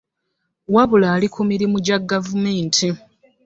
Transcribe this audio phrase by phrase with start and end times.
[0.73, 2.87] Wabula ali ku mirimu gya gavumenti.